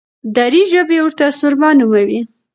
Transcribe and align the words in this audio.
دري 0.35 0.63
ژبي 0.71 0.97
ورته 1.01 1.25
سرمه 1.39 1.69
نوموي. 1.77 2.19